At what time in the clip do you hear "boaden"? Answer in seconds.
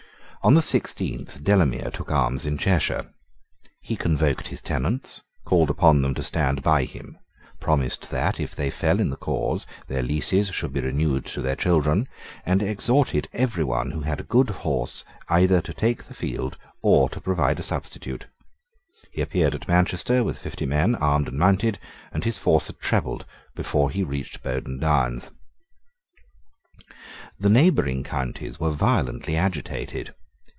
24.41-24.79